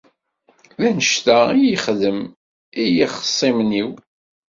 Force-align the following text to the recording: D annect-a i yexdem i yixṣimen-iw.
D 0.79 0.81
annect-a 0.89 1.39
i 1.61 1.61
yexdem 1.69 2.19
i 2.83 2.83
yixṣimen-iw. 2.97 3.89